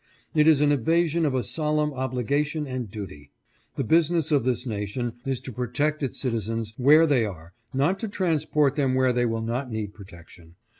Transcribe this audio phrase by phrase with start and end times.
[0.33, 3.29] It is an evasion of a solemn obligation and duty.
[3.75, 8.07] The business of this nation is to protect its citizens where they are, not to
[8.07, 10.55] transport them where they will not need protection.